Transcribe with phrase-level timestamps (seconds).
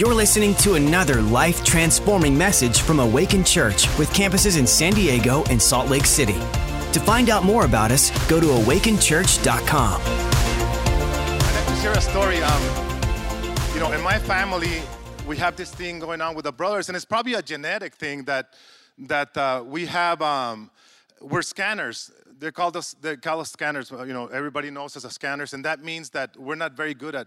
[0.00, 5.44] You're listening to another life transforming message from Awaken Church with campuses in San Diego
[5.50, 6.40] and Salt Lake City.
[6.92, 10.00] To find out more about us, go to awakenchurch.com.
[10.00, 12.38] I'd like to share a story.
[12.38, 12.62] Um,
[13.74, 14.80] you know, in my family,
[15.26, 18.24] we have this thing going on with the brothers, and it's probably a genetic thing
[18.24, 18.54] that
[19.00, 20.22] that uh, we have.
[20.22, 20.70] Um,
[21.20, 22.10] we're scanners.
[22.38, 22.96] They're called us.
[23.02, 23.90] They call us scanners.
[23.90, 27.14] You know, everybody knows us as scanners, and that means that we're not very good
[27.14, 27.26] at.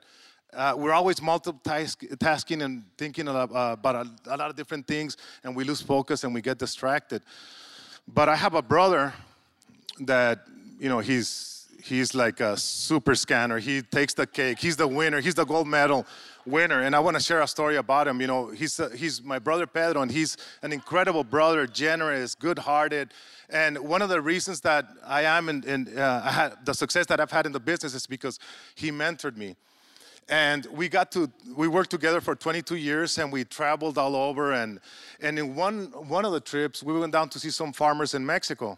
[0.56, 5.64] Uh, we're always multitasking and thinking about, uh, a, lot of different things, and we
[5.64, 7.24] lose focus and we get distracted.
[8.08, 9.14] But I have a brother
[10.02, 10.46] that
[10.80, 11.54] you know he's
[11.84, 13.60] he's like a super scanner.
[13.60, 14.60] He takes the cake.
[14.60, 15.20] He's the winner.
[15.20, 16.06] He's the gold medal
[16.46, 16.82] winner.
[16.82, 18.22] And I want to share a story about him.
[18.22, 23.12] You know, he's, uh, he's my brother Pedro, and he's an incredible brother, generous, good-hearted.
[23.50, 27.46] And one of the reasons that I am in uh, the success that I've had
[27.46, 28.40] in the business is because
[28.76, 29.56] he mentored me.
[30.30, 34.54] And we got to, we worked together for 22 years and we traveled all over.
[34.54, 34.80] And,
[35.22, 38.26] and in one, one of the trips, we went down to see some farmers in
[38.26, 38.78] Mexico.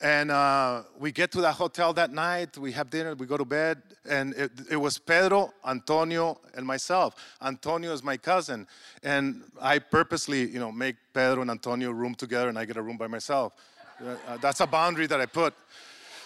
[0.00, 3.46] And uh, we get to the hotel that night, we have dinner, we go to
[3.46, 7.14] bed, and it, it, was Pedro, Antonio, and myself.
[7.40, 8.66] Antonio is my cousin,
[9.02, 12.82] and I purposely, you know, make Pedro and Antonio room together, and I get a
[12.82, 13.54] room by myself.
[13.98, 15.54] Uh, that's a boundary that I put.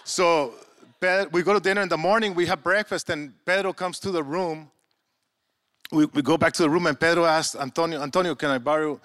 [0.03, 0.55] So
[1.33, 4.23] we go to dinner in the morning, we have breakfast, and Pedro comes to the
[4.23, 4.70] room.
[5.93, 9.01] We, we go back to the room, and Pedro asks Antonio, Antonio, can I borrow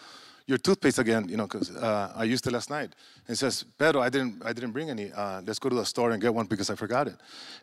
[0.48, 2.94] your toothpaste again, you know, because uh, I used it last night.
[3.28, 5.12] And he says, Pedro, I didn't, I didn't bring any.
[5.12, 7.16] Uh, let's go to the store and get one because I forgot it.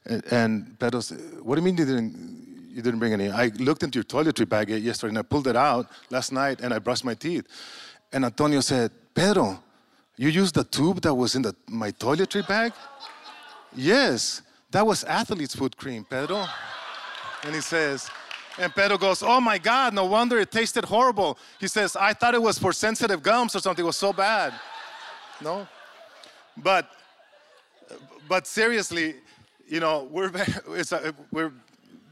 [0.07, 3.31] And, and Pedro said, what do you mean you didn't, you didn't bring any?
[3.31, 6.75] I looked into your toiletry bag yesterday and I pulled it out last night and
[6.75, 7.47] I brushed my teeth.
[8.13, 9.63] And Antonio said, Pedro,
[10.17, 12.73] you used the tube that was in the, my toiletry bag?
[13.75, 16.47] Yes, that was athlete's foot cream, Pedro.
[17.45, 18.09] And he says,
[18.59, 21.39] and Pedro goes, Oh my God, no wonder it tasted horrible.
[21.59, 23.85] He says, I thought it was for sensitive gums or something.
[23.85, 24.53] It was so bad.
[25.43, 25.67] No?
[26.57, 26.91] But,
[28.29, 29.17] but seriously,
[29.67, 30.31] you know, we're
[30.69, 31.53] a, we're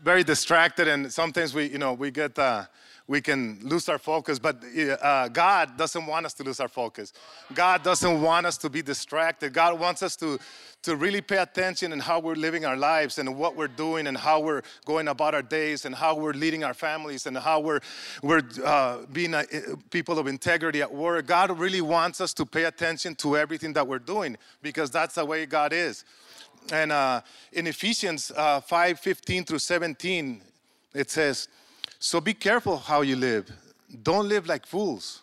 [0.03, 2.65] very distracted and sometimes we, you know, we get, uh,
[3.11, 4.63] we can lose our focus, but
[5.03, 7.13] uh, God doesn't want us to lose our focus.
[7.53, 9.53] God doesn't want us to be distracted.
[9.53, 10.39] God wants us to,
[10.83, 14.17] to really pay attention in how we're living our lives and what we're doing and
[14.17, 17.81] how we're going about our days and how we're leading our families and how we're,
[18.23, 19.43] we're uh, being a,
[19.91, 21.27] people of integrity at work.
[21.27, 25.25] God really wants us to pay attention to everything that we're doing because that's the
[25.25, 26.05] way God is.
[26.73, 27.23] And uh,
[27.53, 30.43] in Ephesians uh, 5 15 through 17,
[30.95, 31.49] it says,
[32.03, 33.53] so be careful how you live.
[34.03, 35.21] Don't live like fools,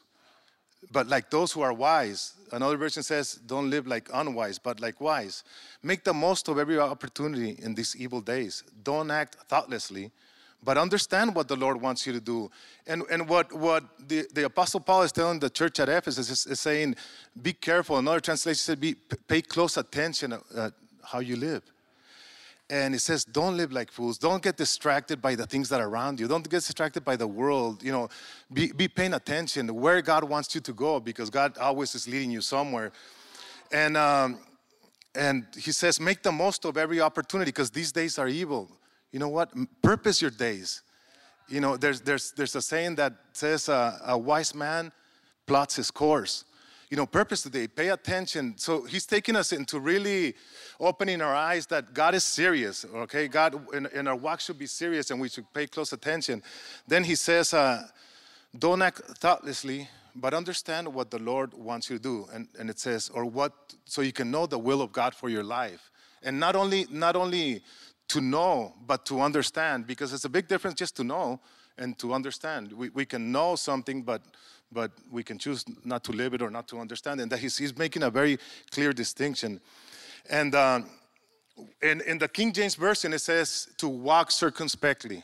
[0.91, 2.33] but like those who are wise.
[2.51, 5.43] Another version says, Don't live like unwise, but like wise.
[5.81, 8.63] Make the most of every opportunity in these evil days.
[8.83, 10.11] Don't act thoughtlessly,
[10.63, 12.51] but understand what the Lord wants you to do.
[12.85, 16.45] And, and what, what the, the Apostle Paul is telling the church at Ephesus is,
[16.45, 16.95] is saying,
[17.41, 17.97] Be careful.
[17.97, 18.93] Another translation said, be,
[19.27, 20.73] Pay close attention at
[21.03, 21.63] how you live.
[22.69, 24.17] And it says, don't live like fools.
[24.17, 26.27] Don't get distracted by the things that are around you.
[26.27, 27.81] Don't get distracted by the world.
[27.81, 28.09] You know,
[28.51, 32.29] be, be paying attention where God wants you to go because God always is leading
[32.29, 32.91] you somewhere.
[33.71, 34.39] And, um,
[35.15, 38.69] and he says, make the most of every opportunity because these days are evil.
[39.13, 39.53] You know what?
[39.81, 40.81] Purpose your days.
[41.47, 44.91] You know, there's, there's, there's a saying that says uh, a wise man
[45.45, 46.43] plots his course
[46.89, 47.67] you know, purpose today.
[47.67, 48.53] Pay attention.
[48.57, 50.35] So he's taking us into really
[50.79, 53.27] opening our eyes that God is serious, okay?
[53.27, 56.41] God and, our walk should be serious and we should pay close attention.
[56.87, 57.87] Then he says, uh,
[58.57, 62.27] don't act thoughtlessly, but understand what the Lord wants you to do.
[62.33, 63.53] And, and it says, or what,
[63.85, 65.91] so you can know the will of God for your life.
[66.23, 67.63] And not only, not only
[68.09, 71.41] to know, but to understand, because it's a big difference just to know
[71.77, 72.71] and to understand.
[72.71, 74.21] We, we can know something, but
[74.71, 77.21] but we can choose not to live it or not to understand.
[77.21, 78.37] And that he's, he's making a very
[78.71, 79.61] clear distinction.
[80.29, 80.81] And uh,
[81.81, 85.23] in, in the King James Version, it says to walk circumspectly.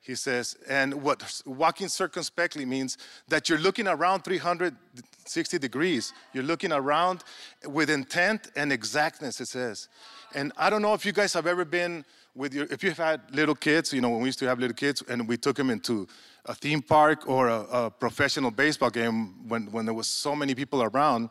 [0.00, 2.98] He says, and what walking circumspectly means
[3.28, 6.12] that you're looking around 360 degrees.
[6.34, 7.24] You're looking around
[7.66, 9.88] with intent and exactness, it says.
[10.34, 12.04] And I don't know if you guys have ever been
[12.34, 14.74] with your, if you've had little kids, you know, when we used to have little
[14.74, 16.06] kids and we took them into
[16.46, 20.54] a theme park or a, a, professional baseball game when, when there was so many
[20.54, 21.30] people around,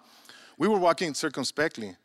[0.57, 1.95] we were walking circumspectly.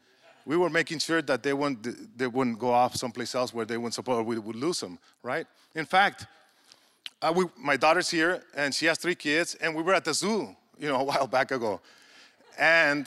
[0.45, 3.77] We were making sure that they wouldn't, they wouldn't go off someplace else where they
[3.77, 5.47] wouldn't support, or we would lose them, right?
[5.75, 6.27] In fact,
[7.23, 10.15] uh, we, my daughter's here and she has three kids, and we were at the
[10.15, 11.81] zoo, you know, a while back ago.
[12.59, 13.07] And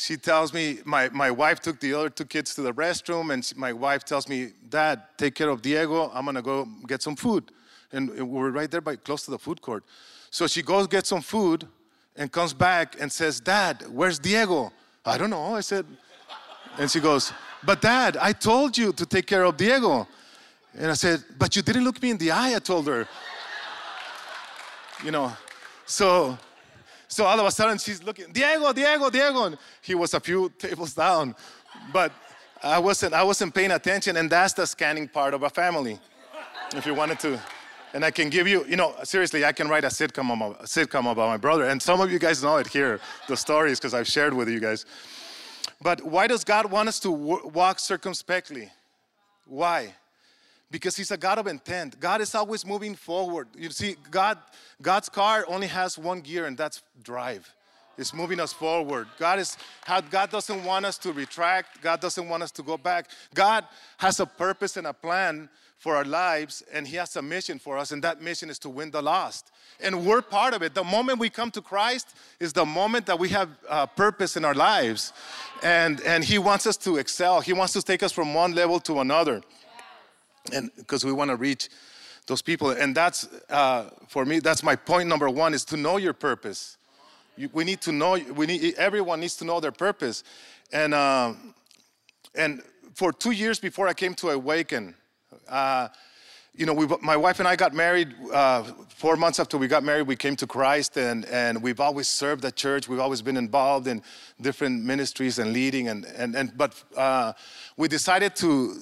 [0.00, 3.44] she tells me, my, my wife took the other two kids to the restroom, and
[3.44, 6.10] she, my wife tells me, Dad, take care of Diego.
[6.14, 7.50] I'm gonna go get some food
[7.92, 9.84] and we're right there by close to the food court.
[10.30, 11.66] So she goes get some food
[12.16, 14.72] and comes back and says, Dad, where's Diego?
[15.04, 15.54] I don't know.
[15.54, 15.86] I said,
[16.78, 17.32] and she goes,
[17.64, 20.06] But dad, I told you to take care of Diego.
[20.76, 23.08] And I said, But you didn't look me in the eye, I told her.
[25.04, 25.32] you know,
[25.86, 26.38] so
[27.10, 29.44] so all of a sudden she's looking, Diego, Diego, Diego.
[29.46, 31.34] And he was a few tables down.
[31.92, 32.12] But
[32.62, 35.98] I wasn't, I wasn't paying attention, and that's the scanning part of a family.
[36.74, 37.40] If you wanted to.
[37.94, 41.10] And I can give you, you know, seriously, I can write a sitcom, a sitcom
[41.10, 41.64] about my brother.
[41.64, 44.60] And some of you guys know it here, the stories, because I've shared with you
[44.60, 44.86] guys.
[45.82, 48.70] But why does God want us to walk circumspectly?
[49.46, 49.94] Why?
[50.70, 51.98] Because He's a God of intent.
[51.98, 53.48] God is always moving forward.
[53.56, 54.38] You see, God,
[54.80, 57.52] God's car only has one gear, and that's drive.
[57.98, 59.08] It's moving us forward.
[59.18, 59.58] God is
[60.10, 61.82] God doesn't want us to retract.
[61.82, 63.10] God doesn't want us to go back.
[63.34, 63.66] God
[63.98, 65.50] has a purpose and a plan
[65.80, 68.68] for our lives, and He has a mission for us, and that mission is to
[68.68, 69.50] win the lost.
[69.80, 70.74] And we're part of it.
[70.74, 74.44] The moment we come to Christ is the moment that we have uh, purpose in
[74.44, 75.12] our lives,
[75.62, 77.40] and and He wants us to excel.
[77.40, 79.42] He wants to take us from one level to another,
[80.54, 81.68] and because we want to reach
[82.26, 82.70] those people.
[82.70, 84.40] And that's uh, for me.
[84.40, 86.76] That's my point number one: is to know your purpose.
[87.36, 88.18] You, we need to know.
[88.34, 90.24] We need everyone needs to know their purpose,
[90.72, 91.34] and uh,
[92.34, 92.62] and
[92.94, 94.94] for two years before I came to Awaken.
[95.48, 95.88] Uh,
[96.54, 99.84] you know, we, my wife and I got married uh, four months after we got
[99.84, 100.06] married.
[100.06, 102.88] We came to Christ, and, and we've always served the church.
[102.88, 104.02] We've always been involved in
[104.40, 105.88] different ministries and leading.
[105.88, 107.32] And, and, and but uh,
[107.76, 108.74] we decided to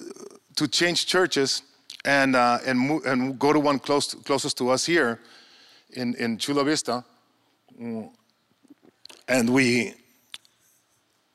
[0.59, 1.63] to change churches
[2.05, 5.21] and uh, and move, and go to one close closest to us here
[5.91, 7.05] in in Chula Vista.
[7.81, 8.11] Mm.
[9.29, 9.95] And we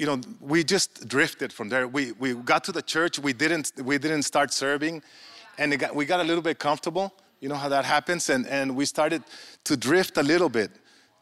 [0.03, 1.87] you know, we just drifted from there.
[1.87, 5.01] We, we got to the church, we didn't, we didn't start serving,
[5.57, 7.13] and got, we got a little bit comfortable.
[7.39, 8.29] You know how that happens?
[8.29, 9.23] And, and we started
[9.63, 10.71] to drift a little bit,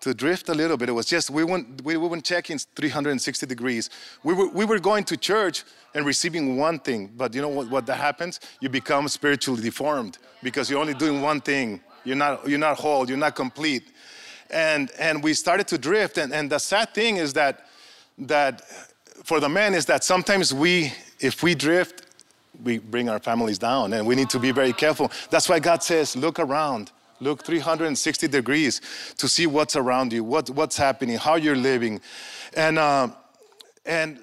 [0.02, 0.90] to drift a little bit.
[0.90, 3.90] It was just, we weren't, we weren't checking 360 degrees.
[4.24, 5.64] We were, we were going to church
[5.94, 8.40] and receiving one thing, but you know what, what that happens?
[8.60, 11.82] You become spiritually deformed because you're only doing one thing.
[12.04, 13.92] You're not, you're not whole, you're not complete.
[14.50, 16.18] And, and we started to drift.
[16.18, 17.68] And, and the sad thing is that
[18.18, 18.62] that
[19.24, 22.08] for the men is that sometimes we, if we drift,
[22.64, 25.12] we bring our families down and we need to be very careful.
[25.30, 28.82] That's why God says, look around, look 360 degrees
[29.18, 32.02] to see what's around you, what, what's happening, how you're living.
[32.54, 33.10] And, uh,
[33.86, 34.20] and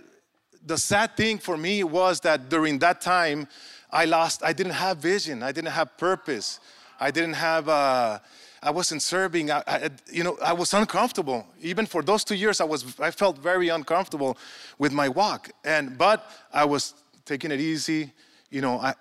[0.66, 3.48] the sad thing for me was that during that time,
[3.90, 6.60] I lost, I didn't have vision, I didn't have purpose,
[7.00, 7.68] I didn't have.
[7.68, 8.18] Uh,
[8.60, 9.52] I wasn't serving.
[9.52, 11.46] I, I, you know, I was uncomfortable.
[11.60, 12.98] Even for those two years, I was.
[12.98, 14.36] I felt very uncomfortable
[14.78, 15.50] with my walk.
[15.64, 16.94] And but I was
[17.24, 18.12] taking it easy.
[18.50, 18.94] You know, I,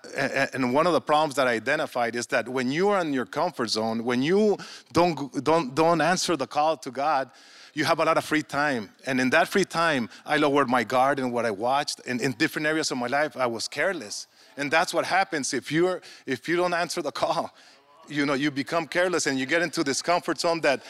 [0.54, 3.26] and one of the problems that I identified is that when you are in your
[3.26, 4.58] comfort zone, when you
[4.92, 7.32] don't don't don't answer the call to God,
[7.74, 8.90] you have a lot of free time.
[9.06, 12.02] And in that free time, I lowered my guard in what I watched.
[12.06, 14.28] And in different areas of my life, I was careless.
[14.58, 17.54] And that's what happens if you're if you don't answer the call
[18.10, 20.82] you know you become careless and you get into this comfort zone that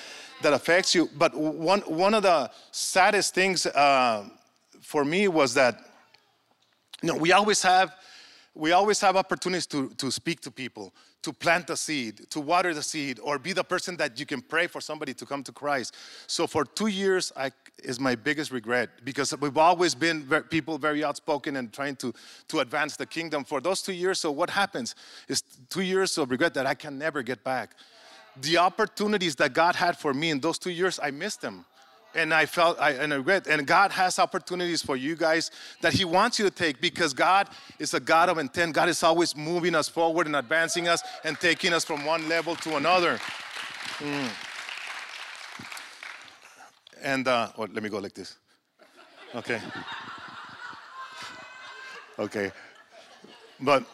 [0.42, 4.24] that affects you but one one of the saddest things uh,
[4.82, 5.80] for me was that
[7.02, 7.92] you know we always have
[8.58, 10.94] we always have opportunities to, to speak to people
[11.24, 14.42] to plant the seed, to water the seed, or be the person that you can
[14.42, 15.94] pray for somebody to come to Christ.
[16.26, 17.52] So for two years, I,
[17.84, 22.14] is my biggest regret because we've always been people very outspoken and trying to,
[22.48, 23.44] to advance the kingdom.
[23.44, 24.96] For those two years, so what happens
[25.28, 27.76] is two years of regret that I can never get back.
[28.40, 31.66] The opportunities that God had for me in those two years, I missed them
[32.18, 33.48] and I felt I, and I regret.
[33.48, 37.48] And God has opportunities for you guys that He wants you to take because God
[37.80, 38.74] is a God of intent.
[38.74, 42.56] God is always moving us forward and advancing us and taking us from one level
[42.58, 43.20] to another.
[44.00, 44.30] Mm.
[47.04, 48.36] And uh, oh, let me go like this.
[49.36, 49.62] Okay.
[52.18, 52.52] Okay.
[53.60, 53.86] But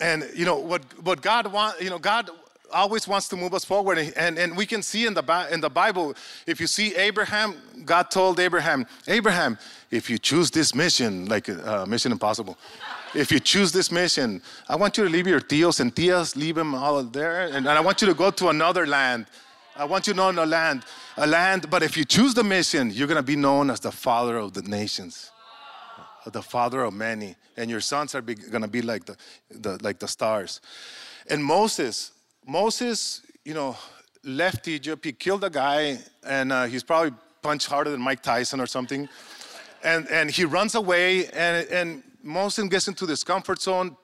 [0.00, 2.30] and you know what what God want you know God
[2.72, 3.98] always wants to move us forward.
[4.16, 6.14] And, and we can see in the, in the Bible,
[6.46, 9.58] if you see Abraham, God told Abraham, Abraham,
[9.90, 12.58] if you choose this mission, like uh, Mission Impossible,
[13.14, 16.56] if you choose this mission, I want you to leave your tios and tias, leave
[16.56, 19.26] them all there, and, and I want you to go to another land.
[19.74, 20.84] I want you to know a land,
[21.16, 24.36] a land, but if you choose the mission, you're gonna be known as the father
[24.36, 25.30] of the nations,
[26.26, 29.16] the father of many, and your sons are gonna be like the,
[29.50, 30.60] the, like the stars.
[31.30, 32.12] And Moses,
[32.48, 33.76] Moses, you know,
[34.24, 35.04] left Egypt.
[35.04, 37.12] He killed a guy, and uh, he's probably
[37.42, 39.06] punched harder than Mike Tyson or something.
[39.84, 43.98] And, and he runs away, and, and Moses gets into this comfort zone,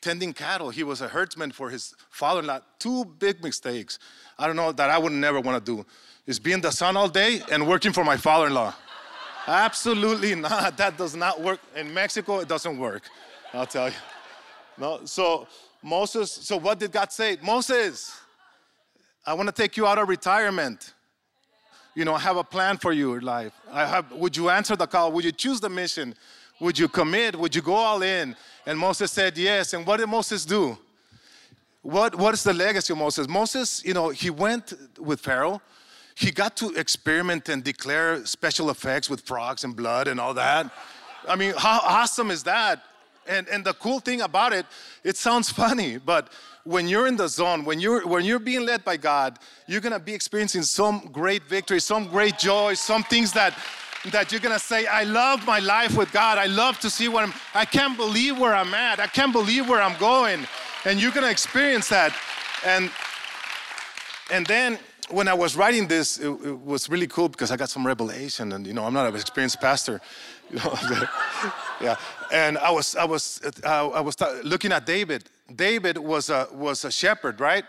[0.00, 0.70] tending cattle.
[0.70, 2.60] He was a herdsman for his father-in-law.
[2.78, 3.98] Two big mistakes.
[4.38, 5.84] I don't know that I would never want to do
[6.26, 8.72] is being the son all day and working for my father-in-law.
[9.46, 10.76] Absolutely not.
[10.78, 11.60] That does not work.
[11.76, 13.02] In Mexico, it doesn't work.
[13.52, 13.96] I'll tell you.
[14.78, 15.00] No.
[15.04, 15.46] So
[15.82, 16.30] Moses.
[16.30, 17.36] So what did God say?
[17.42, 18.18] Moses,
[19.26, 20.94] I want to take you out of retirement.
[21.94, 23.52] You know, I have a plan for your life.
[23.70, 25.12] I have, would you answer the call?
[25.12, 26.14] Would you choose the mission?
[26.60, 27.36] Would you commit?
[27.36, 28.36] Would you go all in?
[28.66, 29.72] And Moses said yes.
[29.72, 30.78] And what did Moses do?
[31.82, 33.26] What, what is the legacy of Moses?
[33.28, 35.62] Moses, you know, he went with Pharaoh.
[36.14, 40.70] He got to experiment and declare special effects with frogs and blood and all that.
[41.26, 42.82] I mean, how awesome is that?
[43.26, 44.66] And, and the cool thing about it,
[45.04, 46.28] it sounds funny, but
[46.64, 49.98] when you're in the zone, when you're, when you're being led by God, you're gonna
[49.98, 53.56] be experiencing some great victory, some great joy, some things that,
[54.10, 56.38] that you're gonna say, I love my life with God.
[56.38, 59.00] I love to see what I'm, I can't believe where I'm at.
[59.00, 60.46] I can't believe where I'm going.
[60.84, 62.14] And you're gonna experience that.
[62.64, 62.90] And,
[64.30, 64.78] and then
[65.10, 68.52] when I was writing this, it, it, was really cool because I got some revelation,
[68.52, 70.00] and you know, I'm not an experienced pastor,
[70.52, 70.74] you know.
[71.80, 71.96] yeah,
[72.32, 75.24] and I was, I was, uh, I was looking at David.
[75.54, 77.64] David was a was a shepherd, right?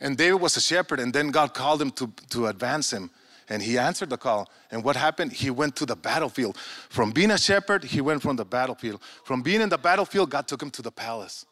[0.00, 3.10] And David was a shepherd, and then God called him to to advance him,
[3.48, 4.48] and he answered the call.
[4.72, 5.32] And what happened?
[5.32, 6.56] He went to the battlefield.
[6.88, 9.00] From being a shepherd, he went from the battlefield.
[9.24, 11.46] From being in the battlefield, God took him to the palace.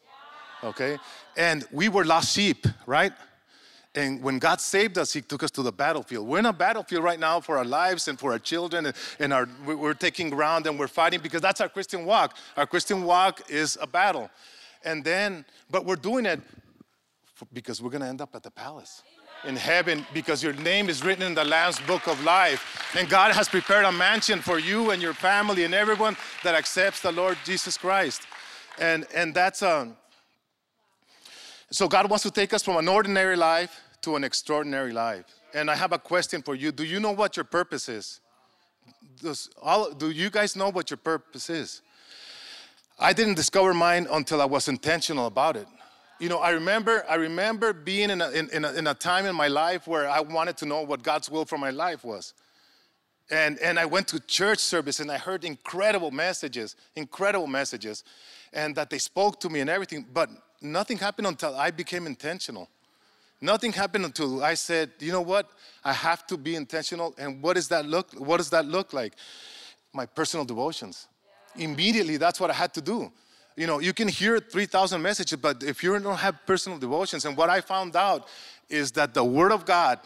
[0.65, 0.99] Okay,
[1.37, 3.13] and we were lost sheep, right?
[3.95, 6.27] And when God saved us, He took us to the battlefield.
[6.27, 9.49] We're in a battlefield right now for our lives and for our children, and, our,
[9.67, 12.37] we're taking ground and we're fighting because that's our Christian walk.
[12.57, 14.31] Our Christian walk is a battle.
[14.85, 16.41] And then, but we're doing it
[17.53, 19.03] because we're going to end up at the palace
[19.45, 22.95] in heaven because your name is written in the Lamb's book of life.
[22.97, 27.01] And God has prepared a mansion for you and your family and everyone that accepts
[27.01, 28.23] the Lord Jesus Christ.
[28.79, 29.97] And, and that's, um,
[31.71, 35.25] so God wants to take us from an ordinary life to an extraordinary life.
[35.55, 36.73] And I have a question for you.
[36.73, 38.21] Do you know what your purpose is?
[39.21, 41.83] Does all, do you guys know what your purpose is?
[42.99, 45.67] I didn't discover mine until I was intentional about it.
[46.19, 49.25] You know, I remember, I remember being in a, in, in, a, in a time
[49.27, 52.35] in my life where I wanted to know what God's will for my life was.
[53.31, 58.03] And, and I went to church service and I heard incredible messages, incredible messages,
[58.53, 60.07] and that they spoke to me and everything.
[60.13, 62.69] But nothing happened until I became intentional.
[63.41, 65.49] Nothing happened until I said, you know what?
[65.85, 67.15] I have to be intentional.
[67.19, 68.13] And what does that look?
[68.15, 69.13] What does that look like?
[69.93, 71.07] My personal devotions.
[71.57, 73.13] Immediately, that's what I had to do.
[73.57, 77.37] You know, you can hear 3,000 messages, but if you don't have personal devotions, and
[77.37, 78.29] what I found out
[78.69, 79.99] is that the Word of God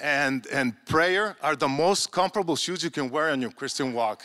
[0.00, 4.22] and, and prayer are the most comfortable shoes you can wear on your Christian walk.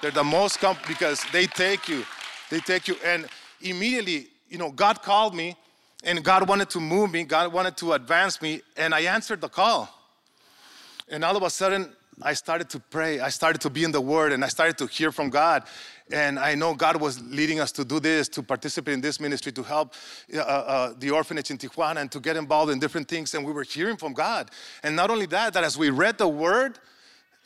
[0.00, 2.04] They're the most com- because they take you,
[2.50, 3.26] they take you, and
[3.60, 5.56] immediately you know, God called me
[6.04, 9.48] and God wanted to move me, God wanted to advance me, and I answered the
[9.48, 9.92] call.
[11.08, 11.90] And all of a sudden,
[12.20, 13.20] I started to pray.
[13.20, 15.64] I started to be in the Word and I started to hear from God.
[16.10, 19.52] And I know God was leading us to do this, to participate in this ministry,
[19.52, 19.94] to help
[20.34, 23.34] uh, uh, the orphanage in Tijuana, and to get involved in different things.
[23.34, 24.50] And we were hearing from God.
[24.82, 26.78] And not only that, that as we read the Word,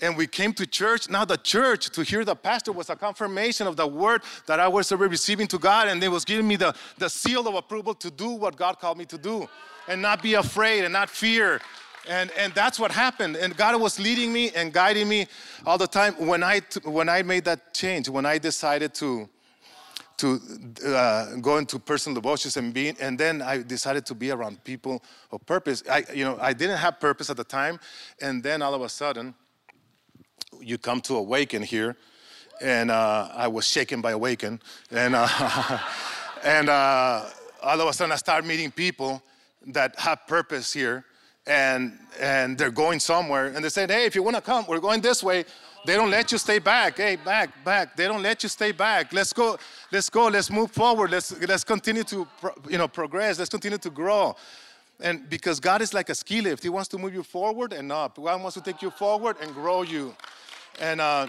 [0.02, 1.08] and we came to church.
[1.08, 4.68] Now, the church, to hear the pastor was a confirmation of the word that I
[4.68, 8.10] was receiving to God, and they was giving me the, the seal of approval to
[8.10, 9.48] do what God called me to do
[9.88, 11.60] and not be afraid and not fear.
[12.08, 13.36] And, and that's what happened.
[13.36, 15.28] And God was leading me and guiding me
[15.64, 16.14] all the time.
[16.14, 19.28] When I, when I made that change, when I decided to,
[20.16, 20.40] to
[20.84, 25.00] uh, go into personal devotions and being, and then I decided to be around people
[25.30, 25.84] of purpose.
[25.88, 27.78] I, you know, I didn't have purpose at the time,
[28.20, 29.34] and then all of a sudden,
[30.60, 31.96] you come to awaken here,
[32.60, 35.78] and uh, I was shaken by awaken, and uh,
[36.44, 37.24] and uh,
[37.62, 39.22] all of a sudden I start meeting people
[39.68, 41.04] that have purpose here,
[41.46, 44.80] and and they're going somewhere, and they said, hey, if you want to come, we're
[44.80, 45.44] going this way.
[45.84, 46.96] They don't let you stay back.
[46.96, 47.96] Hey, back, back.
[47.96, 49.12] They don't let you stay back.
[49.12, 49.58] Let's go.
[49.90, 50.28] Let's go.
[50.28, 51.10] Let's move forward.
[51.10, 52.28] Let's let's continue to
[52.68, 53.38] you know progress.
[53.38, 54.36] Let's continue to grow.
[55.02, 57.90] And because God is like a ski lift, He wants to move you forward and
[57.90, 58.16] up.
[58.16, 60.14] God wants to take you forward and grow you.
[60.80, 61.26] And, uh,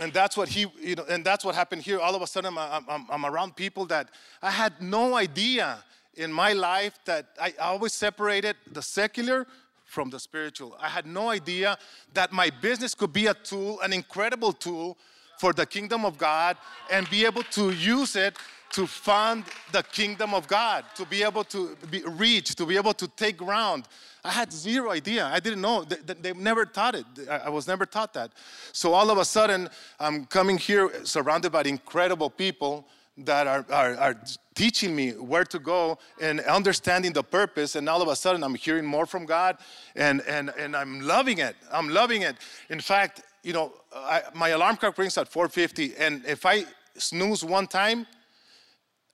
[0.00, 2.00] and that's what he, you know, and that's what happened here.
[2.00, 4.08] All of a sudden, I'm, I'm, I'm around people that
[4.42, 5.84] I had no idea
[6.14, 9.46] in my life that I always separated the secular
[9.84, 10.76] from the spiritual.
[10.80, 11.76] I had no idea
[12.14, 14.96] that my business could be a tool, an incredible tool
[15.38, 16.56] for the kingdom of God,
[16.90, 18.36] and be able to use it
[18.70, 22.94] to fund the kingdom of God, to be able to be, reach, to be able
[22.94, 23.84] to take ground.
[24.24, 25.26] I had zero idea.
[25.26, 25.84] I didn't know.
[25.84, 27.06] They, they never taught it.
[27.28, 28.32] I was never taught that.
[28.72, 32.86] So all of a sudden, I'm coming here surrounded by incredible people
[33.18, 34.14] that are, are, are
[34.54, 37.76] teaching me where to go and understanding the purpose.
[37.76, 39.58] And all of a sudden, I'm hearing more from God
[39.96, 41.56] and, and, and I'm loving it.
[41.72, 42.36] I'm loving it.
[42.68, 46.64] In fact, you know, I, my alarm clock rings at 4:50, and if I
[46.96, 48.06] snooze one time,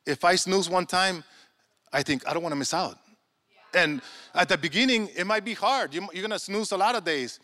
[0.07, 1.25] if I snooze one time,
[1.93, 2.99] I think I don't want to miss out.
[3.75, 4.01] And
[4.35, 5.93] at the beginning, it might be hard.
[5.93, 7.41] You're gonna snooze a lot of days,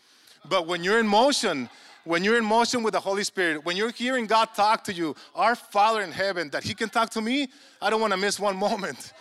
[0.49, 1.69] but when you're in motion,
[2.05, 5.15] when you're in motion with the Holy Spirit, when you're hearing God talk to you,
[5.35, 7.47] our Father in heaven, that He can talk to me,
[7.81, 9.13] I don't want to miss one moment.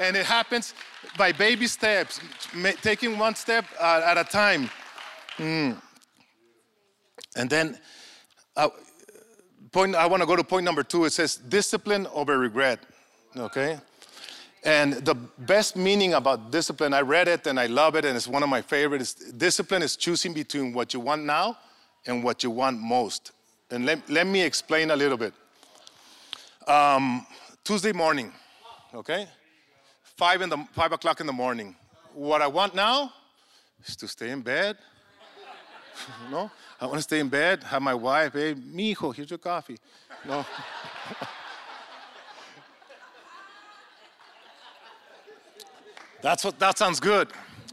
[0.00, 0.74] And it happens
[1.18, 2.20] by baby steps,
[2.80, 4.70] taking one step at a time.
[5.36, 5.80] Mm.
[7.36, 7.78] And then,
[8.56, 8.68] uh,
[9.72, 11.06] point, I want to go to point number two.
[11.06, 12.78] It says discipline over regret.
[13.36, 13.78] Okay?
[14.64, 18.28] And the best meaning about discipline, I read it and I love it, and it's
[18.28, 19.14] one of my favorites.
[19.14, 21.58] Discipline is choosing between what you want now
[22.06, 23.32] and what you want most.
[23.70, 25.32] And let, let me explain a little bit.
[26.68, 27.26] Um,
[27.64, 28.32] Tuesday morning,
[28.94, 29.26] okay?
[30.02, 31.74] Five, in the, five o'clock in the morning.
[32.14, 33.12] What I want now
[33.84, 34.76] is to stay in bed.
[36.30, 36.50] No?
[36.80, 39.78] I want to stay in bed, have my wife, hey, mijo, here's your coffee.
[40.26, 40.44] No.
[46.22, 47.28] That's what, that sounds good.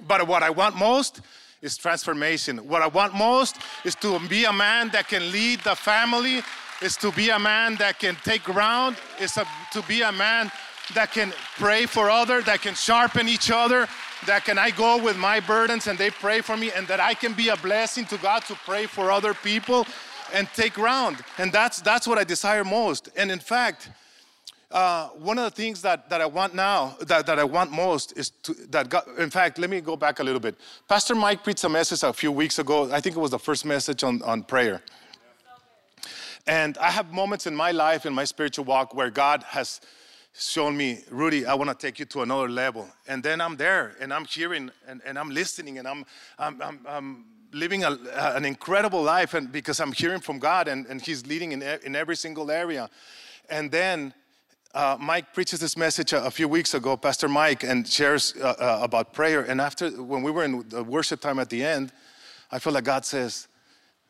[0.07, 1.21] But what I want most
[1.61, 2.57] is transformation.
[2.67, 6.41] What I want most is to be a man that can lead the family,
[6.81, 10.51] is to be a man that can take ground, is to be a man
[10.95, 13.87] that can pray for others, that can sharpen each other,
[14.25, 17.13] that can I go with my burdens and they pray for me, and that I
[17.13, 19.85] can be a blessing to God to pray for other people
[20.33, 21.17] and take ground.
[21.37, 23.09] And that's that's what I desire most.
[23.15, 23.89] And in fact,
[24.71, 28.15] uh, one of the things that, that I want now, that, that I want most
[28.15, 30.55] is to, that God, in fact, let me go back a little bit.
[30.87, 32.91] Pastor Mike preached a message a few weeks ago.
[32.91, 34.83] I think it was the first message on, on prayer.
[36.45, 39.81] And I have moments in my life, in my spiritual walk, where God has
[40.33, 42.87] shown me, Rudy, I want to take you to another level.
[43.07, 46.05] And then I'm there and I'm hearing and, and I'm listening and I'm,
[46.37, 50.85] I'm, I'm, I'm living a, an incredible life and because I'm hearing from God and,
[50.87, 52.89] and He's leading in, in every single area.
[53.49, 54.13] And then
[54.73, 58.53] uh, Mike preaches this message a, a, few weeks ago, Pastor Mike, and shares uh,
[58.59, 59.41] uh, about prayer.
[59.41, 61.91] And after, when we were in the worship time at the end,
[62.51, 63.47] I feel like God says,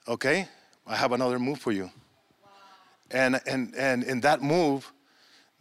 [0.08, 0.47] Okay,
[0.88, 1.84] I have another move for you.
[2.43, 2.49] Wow.
[3.12, 4.91] And, and, and in that move,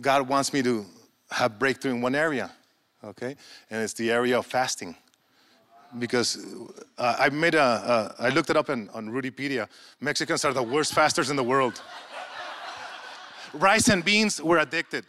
[0.00, 0.86] God wants me to
[1.30, 2.50] have breakthrough in one area,
[3.02, 3.36] okay?
[3.70, 4.94] And it's the area of fasting.
[5.98, 6.44] Because
[6.98, 9.68] uh, I made a, I looked it up in, on Rudipedia.
[10.00, 11.80] Mexicans are the worst fasters in the world
[13.54, 15.04] rice and beans were addicted.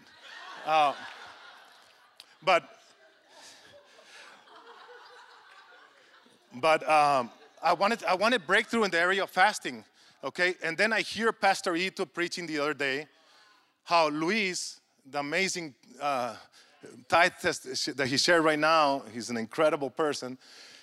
[0.65, 0.93] Uh,
[2.43, 2.63] but
[6.55, 7.29] but um,
[7.61, 9.83] I wanted I wanted breakthrough in the area of fasting.
[10.23, 13.07] Okay, and then I hear Pastor Ito preaching the other day
[13.83, 14.78] how Luis,
[15.11, 16.35] the amazing uh,
[17.07, 20.37] tithe test that he shared right now, he's an incredible person.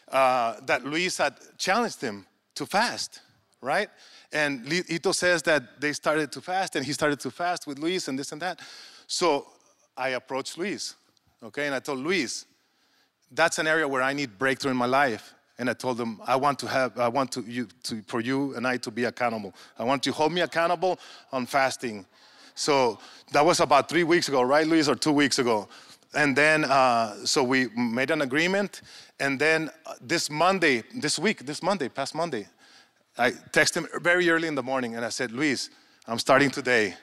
[0.08, 3.20] Uh, that Luis had challenged him to fast,
[3.60, 3.88] right?
[4.32, 8.08] And Ito says that they started to fast, and he started to fast with Luis
[8.08, 8.60] and this and that.
[9.08, 9.46] So
[9.96, 10.94] I approached Luis,
[11.42, 12.46] okay, and I told Luis,
[13.32, 15.34] that's an area where I need breakthrough in my life.
[15.58, 18.54] And I told him, I want to have, I want to, you, to, for you
[18.56, 19.54] and I to be accountable.
[19.78, 20.98] I want you to hold me accountable
[21.32, 22.04] on fasting.
[22.56, 22.98] So
[23.32, 25.68] that was about three weeks ago, right, Luis, or two weeks ago.
[26.14, 28.80] And then, uh, so we made an agreement.
[29.20, 32.48] And then uh, this Monday, this week, this Monday, past Monday,
[33.18, 35.68] I texted him very early in the morning and I said, Luis,
[36.08, 36.94] I'm starting today.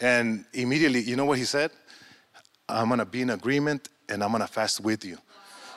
[0.00, 1.70] And immediately, you know what he said?
[2.68, 5.18] I'm gonna be in agreement and I'm gonna fast with you.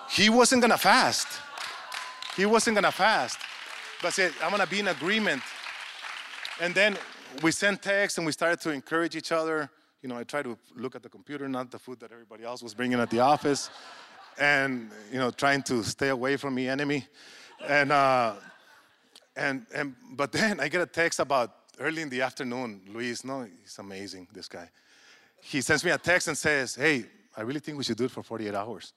[0.09, 1.27] He wasn't gonna fast.
[2.35, 3.37] He wasn't gonna fast,
[4.01, 5.43] but said, I'm gonna be in agreement.
[6.59, 6.97] And then
[7.41, 9.69] we sent texts and we started to encourage each other.
[10.01, 12.61] You know, I tried to look at the computer, not the food that everybody else
[12.63, 13.69] was bringing at the office,
[14.39, 17.05] and you know, trying to stay away from the enemy.
[17.67, 18.33] And uh,
[19.35, 22.81] and, and, but then I get a text about early in the afternoon.
[22.87, 24.69] Luis, no, he's amazing, this guy.
[25.41, 28.11] He sends me a text and says, Hey, I really think we should do it
[28.11, 28.93] for 48 hours.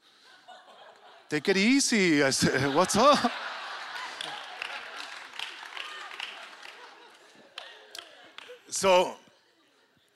[1.28, 2.22] Take it easy.
[2.22, 3.30] I said, What's up?
[8.74, 9.14] So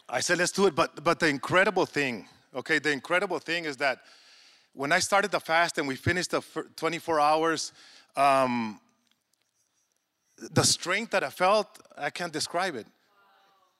[0.09, 0.75] I said, Let's do it.
[0.75, 4.01] But, but the incredible thing, okay, the incredible thing is that
[4.73, 6.43] when I started the fast and we finished the
[6.77, 7.73] 24 hours,
[8.17, 8.81] um,
[10.53, 11.67] the strength that I felt,
[11.97, 12.87] I can't describe it.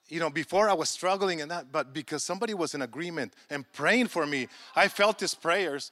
[0.07, 3.71] You know, before I was struggling in that, but because somebody was in agreement and
[3.73, 5.91] praying for me, I felt his prayers,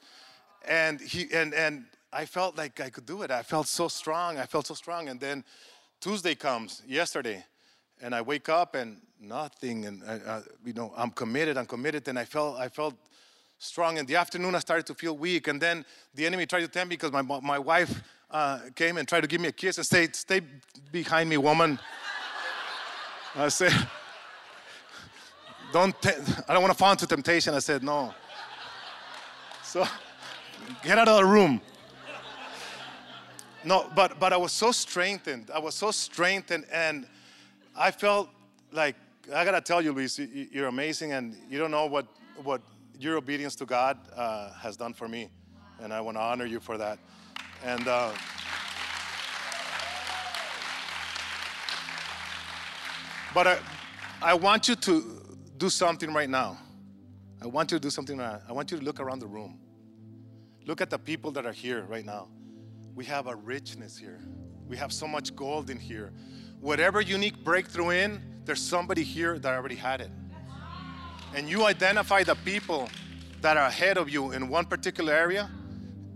[0.66, 3.30] and he and and I felt like I could do it.
[3.30, 4.38] I felt so strong.
[4.38, 5.44] I felt so strong, and then
[6.00, 7.44] Tuesday comes, yesterday,
[8.02, 10.02] and I wake up and nothing, and
[10.64, 12.94] you know I'm committed, I'm committed, and I felt I felt
[13.58, 13.98] strong.
[13.98, 15.84] In the afternoon, I started to feel weak, and then
[16.14, 19.26] the enemy tried to tempt me because my my wife uh, came and tried to
[19.26, 20.40] give me a kiss and say, "Stay
[20.92, 21.78] behind me, woman."
[23.34, 23.72] I said,
[25.72, 26.10] "Don't, te-
[26.48, 28.14] I don't want to fall into temptation." I said, "No."
[29.62, 29.86] So,
[30.82, 31.60] get out of the room.
[33.64, 35.50] No, but but I was so strengthened.
[35.52, 37.06] I was so strengthened, and
[37.78, 38.28] I felt
[38.72, 38.96] like
[39.32, 42.08] I gotta tell you, Luis, you're amazing, and you don't know what
[42.42, 42.60] what
[42.98, 45.30] your obedience to God uh, has done for me,
[45.80, 46.98] and I want to honor you for that.
[47.64, 48.12] And uh,
[53.32, 53.58] but I,
[54.22, 55.22] I want you to
[55.56, 56.58] do something right now.
[57.40, 58.18] I want you to do something.
[58.18, 59.60] Right I want you to look around the room.
[60.66, 62.26] Look at the people that are here right now.
[62.96, 64.18] We have a richness here.
[64.66, 66.12] We have so much gold in here.
[66.60, 70.10] Whatever unique breakthrough in, there's somebody here that already had it.
[71.34, 72.88] And you identify the people
[73.40, 75.50] that are ahead of you in one particular area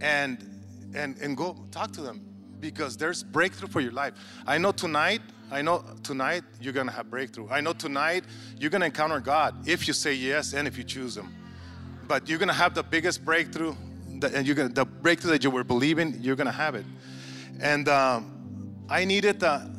[0.01, 0.49] and
[0.95, 2.21] and and go talk to them
[2.61, 4.15] because there's breakthrough for your life.
[4.47, 7.49] I know tonight, I know tonight you're going to have breakthrough.
[7.49, 8.25] I know tonight
[8.59, 11.35] you're going to encounter God if you say yes and if you choose him.
[12.07, 13.75] But you're going to have the biggest breakthrough
[14.25, 16.85] and you're gonna, the breakthrough that you were believing, you're gonna have it.
[17.61, 19.71] And um, I needed a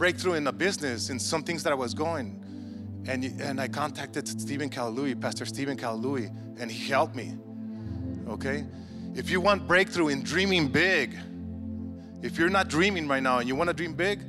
[0.00, 2.42] breakthrough in the business, in some things that I was going.
[3.06, 7.36] And, and I contacted Stephen Kalalui, Pastor Stephen Kalalui, and he helped me.
[8.26, 8.64] Okay?
[9.14, 11.18] If you want breakthrough in dreaming big,
[12.22, 14.22] if you're not dreaming right now and you want to dream big,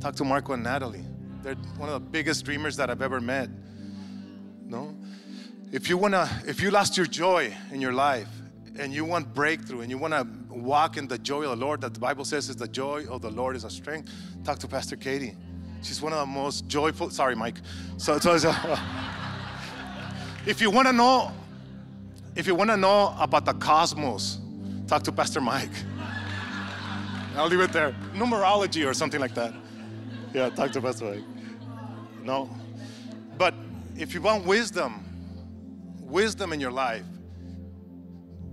[0.00, 1.04] talk to Marco and Natalie.
[1.42, 3.50] They're one of the biggest dreamers that I've ever met.
[4.64, 4.96] No?
[5.72, 8.28] If you wanna, if you lost your joy in your life
[8.78, 11.94] and you want breakthrough and you wanna walk in the joy of the Lord that
[11.94, 14.12] the Bible says is the joy of the Lord is a strength,
[14.44, 15.36] talk to Pastor Katie.
[15.82, 17.10] She's one of the most joyful.
[17.10, 17.56] Sorry, Mike.
[17.96, 18.54] So, so, so
[20.46, 21.32] if you wanna know,
[22.36, 24.38] if you wanna know about the cosmos,
[24.86, 25.70] talk to Pastor Mike.
[27.36, 27.94] I'll leave it there.
[28.14, 29.54] Numerology or something like that.
[30.34, 31.24] Yeah, talk to Pastor Mike.
[32.22, 32.50] No.
[33.38, 33.54] But
[33.96, 35.04] if you want wisdom,
[36.00, 37.04] wisdom in your life,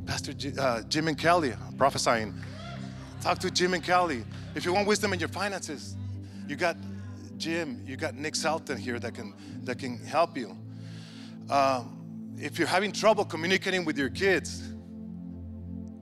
[0.07, 2.33] Pastor G, uh, Jim and Kelly prophesying.
[3.21, 4.23] Talk to Jim and Kelly.
[4.55, 5.95] If you want wisdom in your finances,
[6.47, 6.77] you got
[7.37, 10.57] Jim, you got Nick Selton here that can that can help you.
[11.49, 14.69] Um, if you're having trouble communicating with your kids,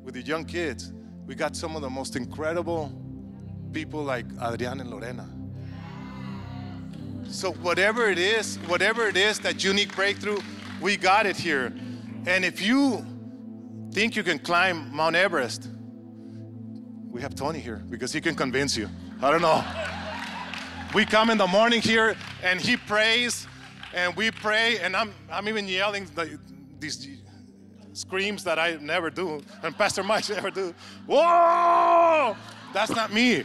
[0.03, 0.93] with your young kids,
[1.25, 2.93] we got some of the most incredible
[3.73, 5.27] people like Adrian and Lorena.
[7.27, 10.39] So whatever it is, whatever it is that you need breakthrough,
[10.79, 11.73] we got it here.
[12.27, 13.05] And if you
[13.95, 15.69] think you can climb Mount Everest,
[17.09, 18.89] we have Tony here because he can convince you.
[19.21, 19.63] I don't know.
[20.93, 23.47] We come in the morning here and he prays
[23.93, 26.37] and we pray and I'm, I'm even yelling the,
[26.77, 27.07] these
[27.93, 30.75] screams that I never do and Pastor Mike never do.
[31.05, 32.35] Whoa!
[32.73, 33.43] That's not me.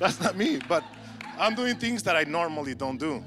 [0.00, 0.58] That's not me.
[0.68, 0.82] But
[1.38, 3.22] I'm doing things that I normally don't do.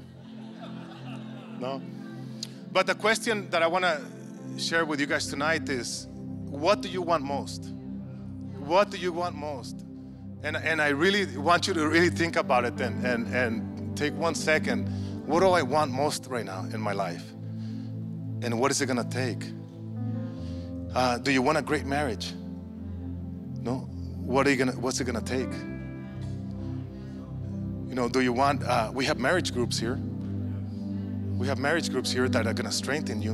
[1.58, 1.80] No?
[2.70, 4.02] But the question that I want to
[4.58, 6.08] share with you guys tonight is
[6.50, 7.72] what do you want most?
[8.58, 9.84] What do you want most?
[10.42, 14.14] And, and I really want you to really think about it and, and, and take
[14.14, 14.88] one second.
[15.26, 17.24] What do I want most right now in my life?
[18.42, 19.44] And what is it going to take?
[20.94, 22.32] Uh, do you want a great marriage?
[23.60, 23.88] No?
[24.20, 25.52] What are you gonna, what's it going to take?
[27.88, 29.98] You know, do you want, uh, we have marriage groups here.
[31.36, 33.32] We have marriage groups here that are going to strengthen you.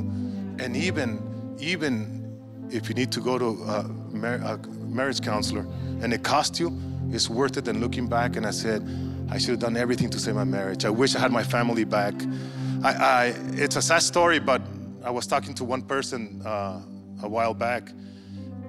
[0.59, 2.24] And even, even
[2.69, 5.65] if you need to go to a, mar- a marriage counselor
[6.01, 6.77] and it costs you,
[7.11, 7.67] it's worth it.
[7.67, 8.87] And looking back, and I said,
[9.29, 10.85] I should have done everything to save my marriage.
[10.85, 12.13] I wish I had my family back.
[12.83, 14.61] I, I it's a sad story, but
[15.03, 16.81] I was talking to one person uh,
[17.23, 17.91] a while back,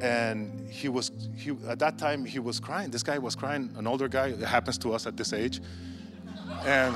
[0.01, 2.91] and he was he at that time he was crying.
[2.91, 4.29] This guy was crying, an older guy.
[4.29, 5.61] It happens to us at this age,
[6.65, 6.95] and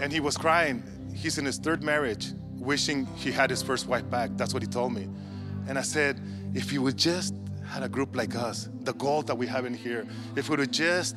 [0.00, 0.82] and he was crying.
[1.14, 4.30] He's in his third marriage, wishing he had his first wife back.
[4.36, 5.08] That's what he told me.
[5.68, 6.20] And I said,
[6.54, 7.34] if you would just
[7.66, 10.58] had a group like us, the gold that we have in here, if we would
[10.60, 11.16] have just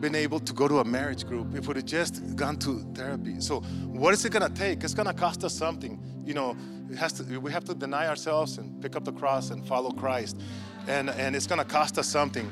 [0.00, 2.80] been able to go to a marriage group, if we would have just gone to
[2.94, 3.40] therapy.
[3.40, 4.84] So, what is it gonna take?
[4.84, 6.00] It's gonna cost us something.
[6.24, 6.56] You know,
[6.90, 9.90] it has to, we have to deny ourselves and pick up the cross and follow
[9.90, 10.40] Christ.
[10.86, 12.50] And, and it's gonna cost us something.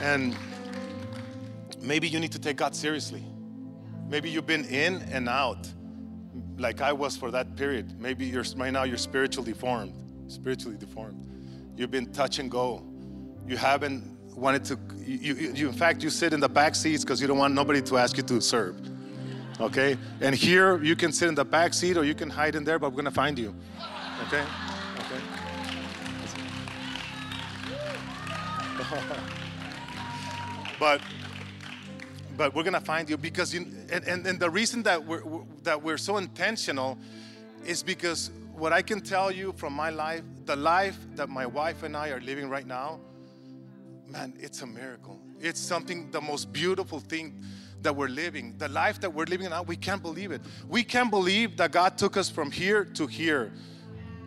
[0.00, 0.36] And
[1.80, 3.24] maybe you need to take God seriously.
[4.08, 5.68] Maybe you've been in and out,
[6.58, 7.98] like I was for that period.
[8.00, 9.94] Maybe you're right now you're spiritually deformed,
[10.32, 11.24] spiritually deformed.
[11.76, 12.82] You've been touch and go.
[13.46, 17.04] You haven't wanted to, you, you, you in fact, you sit in the back seats
[17.04, 18.76] because you don't want nobody to ask you to serve.
[19.60, 19.96] Okay?
[20.20, 22.78] And here, you can sit in the back seat or you can hide in there,
[22.78, 23.54] but we're gonna find you.
[24.26, 24.42] Okay?
[24.98, 25.20] Okay?
[30.80, 31.00] but
[32.36, 35.22] but we're gonna find you because you and, and, and the reason that we're
[35.62, 36.98] that we're so intentional
[37.64, 41.82] is because what I can tell you from my life, the life that my wife
[41.82, 43.00] and I are living right now,
[44.06, 45.20] man, it's a miracle.
[45.40, 47.42] It's something, the most beautiful thing
[47.82, 48.54] that we're living.
[48.58, 50.40] The life that we're living now, we can't believe it.
[50.68, 53.52] We can't believe that God took us from here to here.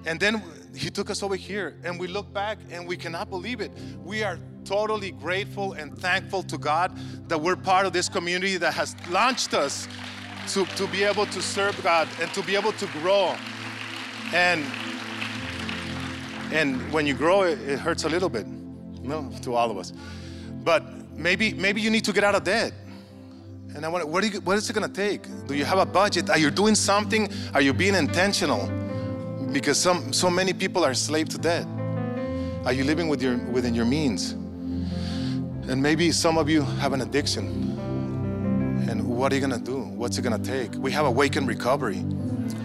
[0.06, 0.42] And then
[0.76, 1.78] He took us over here.
[1.84, 3.72] And we look back and we cannot believe it.
[4.04, 6.98] We are totally grateful and thankful to God
[7.30, 9.88] that we're part of this community that has launched us
[10.50, 13.36] to, to be able to serve God and to be able to grow.
[14.36, 14.66] And
[16.52, 18.46] and when you grow, it, it hurts a little bit,
[19.02, 19.94] know, to all of us.
[20.62, 20.84] But
[21.16, 22.74] maybe maybe you need to get out of debt.
[23.74, 25.28] And I want what, you, what is it going to take?
[25.48, 26.30] Do you have a budget?
[26.30, 27.30] Are you doing something?
[27.54, 28.68] Are you being intentional?
[29.54, 31.66] Because some so many people are slave to debt.
[32.66, 34.34] Are you living with your within your means?
[35.70, 37.46] And maybe some of you have an addiction.
[38.90, 39.80] And what are you gonna do?
[39.80, 40.74] What's it gonna take?
[40.76, 42.04] We have awakened recovery.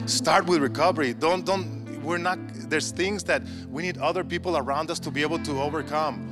[0.06, 1.14] Start with recovery.
[1.14, 2.38] Don't don't we're not
[2.70, 6.30] there's things that we need other people around us to be able to overcome.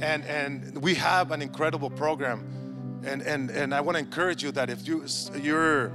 [0.00, 3.02] And and we have an incredible program.
[3.04, 5.04] And and and I want to encourage you that if you
[5.42, 5.92] you're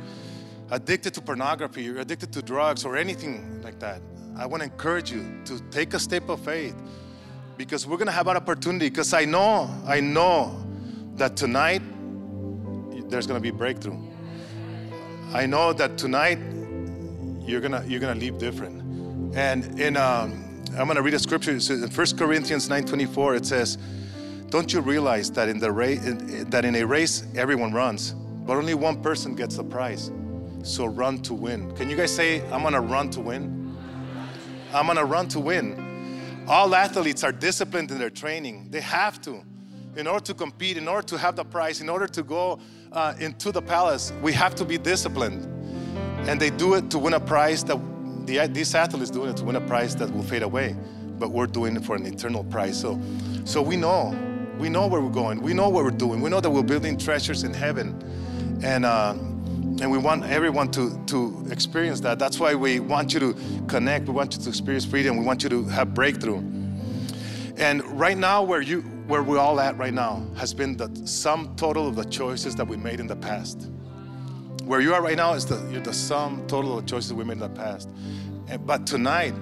[0.71, 4.01] addicted to pornography, you're addicted to drugs or anything like that,
[4.37, 6.75] I want to encourage you to take a step of faith
[7.57, 10.65] because we're going to have an opportunity because I know, I know
[11.15, 11.81] that tonight
[13.09, 13.97] there's going to be breakthrough.
[15.33, 16.39] I know that tonight
[17.45, 19.35] you're to you're to leave different.
[19.35, 23.77] And in um, I'm to read a scripture in 1 Corinthians 9:24 it says,
[24.49, 25.99] "Don't you realize that in the race
[26.49, 28.13] that in a race everyone runs,
[28.45, 30.11] but only one person gets the prize?
[30.63, 33.77] So run to win." Can you guys say I'm to run to win?
[34.73, 36.43] I'm to run to win.
[36.47, 38.67] All athletes are disciplined in their training.
[38.69, 39.43] They have to.
[39.95, 42.59] In order to compete, in order to have the prize, in order to go
[42.91, 45.54] uh, into the palace, we have to be disciplined.
[46.27, 47.79] And they do it to win a prize that
[48.25, 50.75] the, these athletes doing it to win a prize that will fade away.
[51.19, 52.79] But we're doing it for an eternal prize.
[52.79, 52.99] So,
[53.45, 54.17] so we know,
[54.57, 55.41] we know where we're going.
[55.41, 56.21] We know what we're doing.
[56.21, 58.59] We know that we're building treasures in heaven.
[58.63, 59.15] And uh,
[59.81, 62.17] and we want everyone to, to experience that.
[62.17, 63.35] That's why we want you to
[63.67, 64.07] connect.
[64.07, 65.17] We want you to experience freedom.
[65.17, 66.37] We want you to have breakthrough.
[67.57, 71.55] And right now, where you where we're all at right now has been the sum
[71.57, 73.69] total of the choices that we made in the past.
[74.65, 77.39] Where you are right now is the, the sum total of choices we made in
[77.39, 77.89] the past.
[78.47, 79.33] And, but tonight,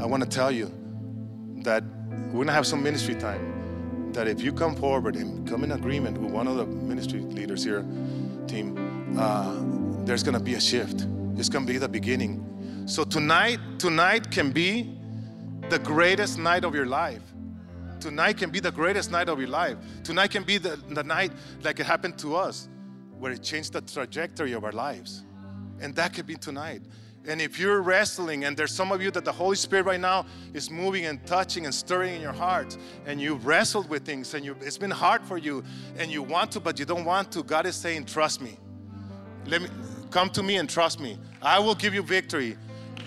[0.00, 0.72] I want to tell you
[1.58, 4.10] that we're going to have some ministry time.
[4.12, 7.62] That if you come forward and come in agreement with one of the ministry leaders
[7.62, 7.84] here,
[8.46, 9.60] team, uh,
[10.04, 11.06] there's gonna be a shift.
[11.36, 12.84] It's gonna be the beginning.
[12.86, 14.98] So tonight, tonight can be
[15.68, 17.22] the greatest night of your life.
[18.00, 19.76] Tonight can be the greatest night of your life.
[20.02, 22.68] Tonight can be the, the night like it happened to us,
[23.22, 25.22] where it changed the trajectory of our lives.
[25.80, 26.82] And that could be tonight.
[27.28, 30.26] And if you're wrestling, and there's some of you that the Holy Spirit right now
[30.54, 34.44] is moving and touching and stirring in your heart, and you've wrestled with things, and
[34.44, 35.62] you, it's been hard for you,
[35.98, 38.58] and you want to, but you don't want to, God is saying, Trust me.
[39.46, 39.68] Let me
[40.10, 41.16] come to me and trust me.
[41.40, 42.56] I will give you victory.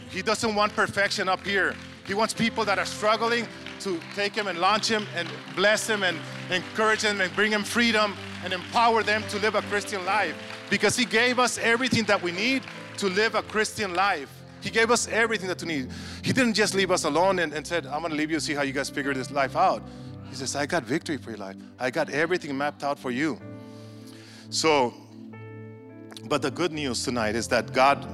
[0.10, 1.76] He doesn't want perfection up here.
[2.08, 3.46] He wants people that are struggling
[3.82, 6.18] to take him and launch him and bless him and
[6.50, 10.36] encourage him and bring him freedom and empower them to live a Christian life
[10.70, 12.64] because he gave us everything that we need
[12.98, 14.32] to live a Christian life.
[14.62, 15.92] He gave us everything that we need.
[16.24, 18.62] He didn't just leave us alone and, and said, I'm gonna leave you see how
[18.62, 19.84] you guys figure this life out.
[20.30, 21.58] He says, I got victory for your life.
[21.78, 23.40] I got everything mapped out for you.
[24.50, 24.94] So
[26.28, 28.08] but the good news tonight is that God,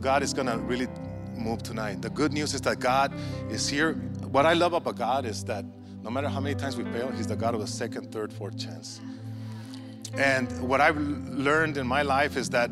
[0.00, 0.88] God is gonna really
[1.36, 2.00] move tonight.
[2.00, 3.12] The good news is that God
[3.50, 3.94] is here.
[4.30, 5.64] What I love about God is that
[6.02, 8.58] no matter how many times we fail, He's the God of the second, third, fourth
[8.58, 9.00] chance.
[10.14, 12.70] And what I've learned in my life is that,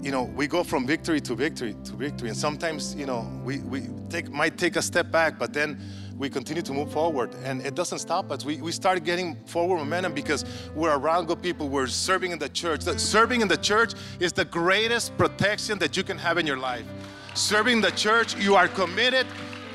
[0.00, 2.28] you know, we go from victory to victory to victory.
[2.28, 5.80] And sometimes, you know, we, we take, might take a step back, but then
[6.16, 7.34] we continue to move forward.
[7.42, 8.44] And it doesn't stop us.
[8.44, 11.68] We, we start getting forward momentum because we're around good people.
[11.68, 12.82] We're serving in the church.
[12.82, 16.84] Serving in the church is the greatest protection that you can have in your life.
[17.34, 19.26] Serving the church, you are committed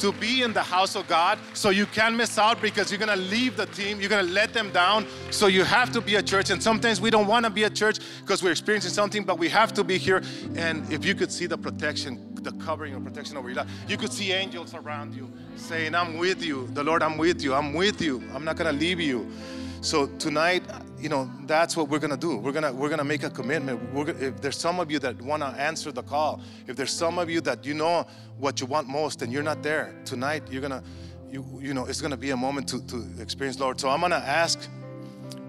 [0.04, 3.16] to be in the house of God so you can't miss out because you're gonna
[3.16, 5.08] leave the team, you're gonna let them down.
[5.32, 6.50] So you have to be a church.
[6.50, 9.74] And sometimes we don't wanna be a church because we're experiencing something, but we have
[9.76, 10.22] to be here.
[10.58, 13.70] And if you could see the protection the covering and protection over your life.
[13.88, 16.68] You could see angels around you saying, I'm with you.
[16.74, 17.54] The Lord, I'm with you.
[17.54, 18.22] I'm with you.
[18.34, 19.32] I'm not going to leave you.
[19.80, 20.64] So tonight,
[21.04, 22.38] you know, that's what we're gonna do.
[22.38, 23.94] We're gonna we're gonna make a commitment.
[23.94, 27.30] We're, if there's some of you that wanna answer the call, if there's some of
[27.30, 30.82] you that you know what you want most and you're not there tonight, you're gonna,
[31.30, 33.82] you you know, it's gonna be a moment to to experience Lord.
[33.82, 34.70] So I'm gonna ask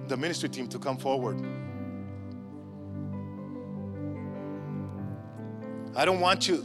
[0.08, 1.40] the ministry team to come forward.
[5.94, 6.64] I don't want you,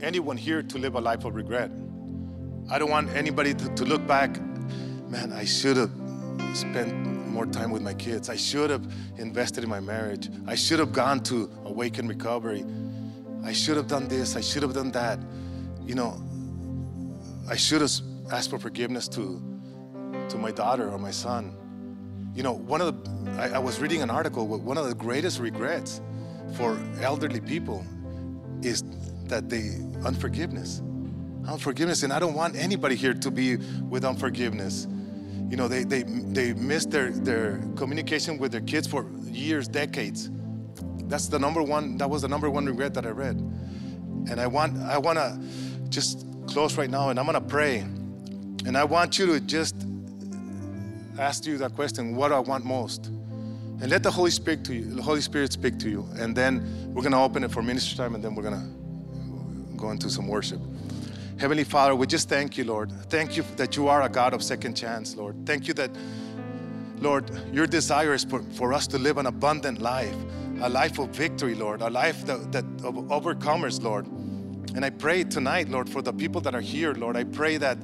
[0.00, 1.70] anyone here, to live a life of regret.
[2.70, 4.40] I don't want anybody to, to look back,
[5.10, 5.90] man, I should have
[6.54, 8.28] spent more time with my kids.
[8.28, 8.86] I should have
[9.18, 10.28] invested in my marriage.
[10.46, 12.64] I should have gone to Awaken Recovery.
[13.44, 14.36] I should have done this.
[14.36, 15.18] I should have done that.
[15.84, 16.22] You know,
[17.48, 17.92] I should have
[18.30, 19.42] asked for forgiveness to,
[20.28, 21.56] to my daughter or my son.
[22.34, 25.40] You know, one of the, I, I was reading an article, one of the greatest
[25.40, 26.00] regrets
[26.54, 27.84] for elderly people
[28.62, 28.84] is
[29.24, 30.82] that they, unforgiveness.
[31.46, 34.86] Unforgiveness, and I don't want anybody here to be with unforgiveness
[35.50, 40.30] you know, they, they, they missed their, their communication with their kids for years, decades.
[41.08, 43.36] That's the number one, that was the number one regret that I read.
[43.36, 45.40] And I want, I want to
[45.88, 47.78] just close right now and I'm going to pray.
[47.78, 49.74] And I want you to just
[51.18, 53.06] ask you that question, what do I want most?
[53.06, 56.06] And let the Holy Spirit to you, the Holy Spirit speak to you.
[56.16, 59.76] And then we're going to open it for ministry time and then we're going to
[59.76, 60.60] go into some worship.
[61.40, 62.92] Heavenly Father, we just thank you, Lord.
[63.08, 65.46] Thank you that you are a God of second chance, Lord.
[65.46, 65.90] Thank you that,
[66.98, 70.14] Lord, your desire is for, for us to live an abundant life,
[70.60, 74.06] a life of victory, Lord, a life that, that of overcomers, Lord.
[74.74, 77.16] And I pray tonight, Lord, for the people that are here, Lord.
[77.16, 77.78] I pray that.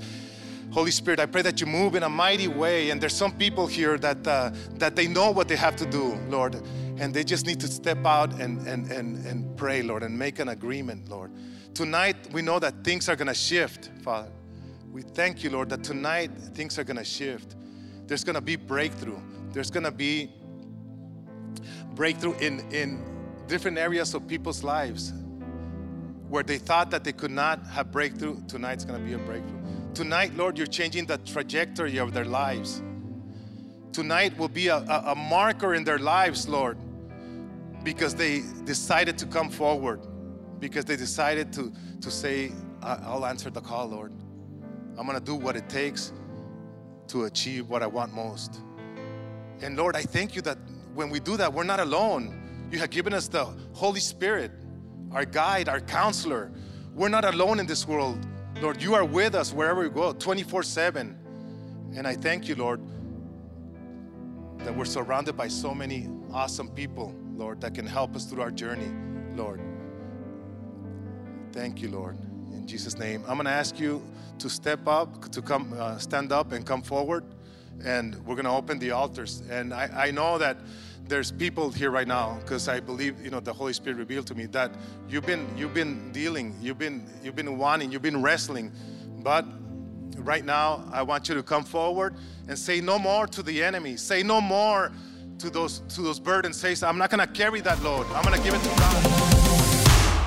[0.72, 2.90] Holy Spirit, I pray that you move in a mighty way.
[2.90, 6.18] And there's some people here that uh, that they know what they have to do,
[6.28, 6.56] Lord,
[6.98, 10.40] and they just need to step out and and and and pray, Lord, and make
[10.40, 11.30] an agreement, Lord.
[11.76, 14.30] Tonight, we know that things are going to shift, Father.
[14.90, 17.54] We thank you, Lord, that tonight things are going to shift.
[18.06, 19.18] There's going to be breakthrough.
[19.52, 20.32] There's going to be
[21.94, 23.04] breakthrough in, in
[23.46, 25.12] different areas of people's lives
[26.30, 28.40] where they thought that they could not have breakthrough.
[28.46, 29.60] Tonight's going to be a breakthrough.
[29.92, 32.80] Tonight, Lord, you're changing the trajectory of their lives.
[33.92, 36.78] Tonight will be a, a, a marker in their lives, Lord,
[37.84, 40.00] because they decided to come forward
[40.58, 44.12] because they decided to, to say, I'll answer the call, Lord.
[44.98, 46.12] I'm going to do what it takes
[47.08, 48.60] to achieve what I want most.
[49.60, 50.58] And Lord, I thank you that
[50.94, 52.68] when we do that, we're not alone.
[52.70, 54.50] You have given us the Holy Spirit,
[55.12, 56.50] our guide, our counselor.
[56.94, 58.18] We're not alone in this world.
[58.60, 61.16] Lord, you are with us wherever we go, 24 7.
[61.94, 62.80] And I thank you, Lord,
[64.58, 68.50] that we're surrounded by so many awesome people, Lord, that can help us through our
[68.50, 68.90] journey,
[69.34, 69.60] Lord.
[71.56, 72.18] Thank you, Lord.
[72.52, 73.22] In Jesus' name.
[73.26, 74.02] I'm going to ask you
[74.40, 77.24] to step up, to come, uh, stand up and come forward.
[77.82, 79.42] And we're going to open the altars.
[79.48, 80.58] And I, I know that
[81.08, 84.34] there's people here right now because I believe you know the Holy Spirit revealed to
[84.34, 84.70] me that
[85.08, 88.70] you've been you've been dealing, you've been you've been wanting, you've been wrestling,
[89.22, 89.46] but
[90.18, 92.16] right now I want you to come forward
[92.48, 93.96] and say no more to the enemy.
[93.96, 94.92] Say no more
[95.38, 96.58] to those to those burdens.
[96.58, 98.04] Say I'm not going to carry that load.
[98.12, 99.25] I'm going to give it to God.